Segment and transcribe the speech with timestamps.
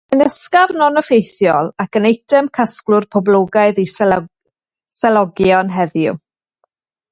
[0.11, 3.87] Mae'n ysgafn ond effeithiol, ac yn eitem casglwr poblogaidd i
[5.03, 6.19] selogion heddiw.